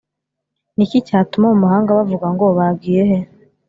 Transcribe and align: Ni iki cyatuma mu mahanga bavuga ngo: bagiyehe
Ni 0.75 0.83
iki 0.87 0.99
cyatuma 1.07 1.47
mu 1.53 1.57
mahanga 1.63 1.97
bavuga 1.97 2.27
ngo: 2.33 2.45
bagiyehe 2.57 3.17